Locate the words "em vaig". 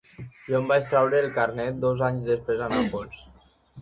0.59-0.87